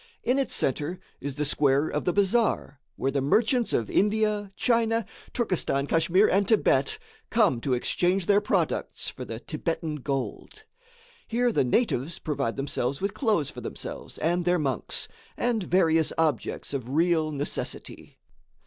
In 0.23 0.39
its 0.39 0.51
centre 0.51 0.99
is 1.19 1.35
the 1.35 1.45
square 1.45 1.87
of 1.87 2.05
the 2.05 2.11
bazaar, 2.11 2.81
where 2.95 3.11
the 3.11 3.21
merchants 3.21 3.71
of 3.71 3.87
India, 3.87 4.49
China, 4.55 5.05
Turkestan, 5.31 5.85
Kachmyr 5.85 6.27
and 6.27 6.47
Thibet, 6.47 6.97
come 7.29 7.61
to 7.61 7.75
exchange 7.75 8.25
their 8.25 8.41
products 8.41 9.09
for 9.09 9.25
the 9.25 9.37
Thibetan 9.37 9.97
gold. 9.97 10.63
Here 11.27 11.51
the 11.51 11.63
natives 11.63 12.17
provide 12.17 12.57
themselves 12.57 12.99
with 12.99 13.13
cloths 13.13 13.51
for 13.51 13.61
themselves 13.61 14.17
and 14.17 14.43
their 14.43 14.57
monks, 14.57 15.07
and 15.37 15.61
various 15.65 16.11
objects 16.17 16.73
of 16.73 16.89
real 16.89 17.31
necessity. 17.31 18.17